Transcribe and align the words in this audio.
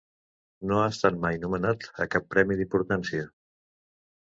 No 0.71 0.79
ha 0.83 0.85
estat 0.93 1.19
mai 1.25 1.37
nomenat 1.43 1.87
a 2.07 2.09
cap 2.15 2.27
premi 2.37 2.59
d'importància. 2.63 3.31